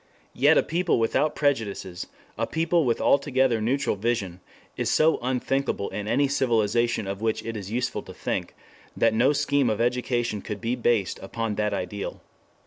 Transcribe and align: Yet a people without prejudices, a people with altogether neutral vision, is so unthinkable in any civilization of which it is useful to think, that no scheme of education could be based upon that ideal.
Yet 0.33 0.57
a 0.57 0.63
people 0.63 0.97
without 0.97 1.35
prejudices, 1.35 2.07
a 2.35 2.47
people 2.47 2.85
with 2.85 2.99
altogether 2.99 3.61
neutral 3.61 3.95
vision, 3.95 4.39
is 4.75 4.89
so 4.89 5.19
unthinkable 5.21 5.91
in 5.91 6.07
any 6.07 6.27
civilization 6.27 7.05
of 7.05 7.21
which 7.21 7.45
it 7.45 7.55
is 7.55 7.69
useful 7.69 8.01
to 8.01 8.13
think, 8.15 8.55
that 8.97 9.13
no 9.13 9.31
scheme 9.31 9.69
of 9.69 9.79
education 9.79 10.41
could 10.41 10.59
be 10.59 10.73
based 10.75 11.19
upon 11.21 11.53
that 11.53 11.71
ideal. 11.75 12.19